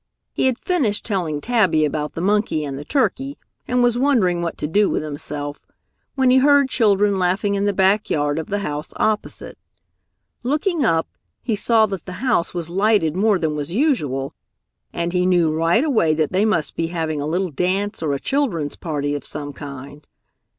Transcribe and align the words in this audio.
He 0.33 0.47
had 0.47 0.57
finished 0.57 1.05
telling 1.05 1.41
Tabby 1.41 1.85
about 1.85 2.13
the 2.13 2.21
monkey 2.21 2.63
and 2.65 2.75
the 2.75 2.83
turkey 2.83 3.37
and 3.67 3.83
was 3.83 3.99
wondering 3.99 4.41
what 4.41 4.57
to 4.57 4.65
do 4.65 4.89
with 4.89 5.03
himself 5.03 5.61
when 6.15 6.31
he 6.31 6.39
heard 6.39 6.69
children 6.69 7.19
laughing 7.19 7.53
in 7.53 7.65
the 7.65 7.71
back 7.71 8.09
yard 8.09 8.39
of 8.39 8.47
the 8.47 8.57
house 8.65 8.93
opposite. 8.95 9.59
Looking 10.41 10.83
up, 10.83 11.07
he 11.43 11.55
saw 11.55 11.85
that 11.85 12.07
the 12.07 12.13
house 12.13 12.51
was 12.51 12.71
lighted 12.71 13.15
more 13.15 13.37
than 13.37 13.55
was 13.55 13.73
usual, 13.75 14.33
and 14.91 15.13
he 15.13 15.27
knew 15.27 15.53
right 15.55 15.83
away 15.83 16.15
that 16.15 16.31
they 16.31 16.45
must 16.45 16.75
be 16.75 16.87
having 16.87 17.21
a 17.21 17.27
little 17.27 17.51
dance 17.51 18.01
or 18.01 18.13
a 18.13 18.19
children's 18.19 18.75
party 18.77 19.13
of 19.13 19.23
some 19.23 19.53
kind. 19.53 20.07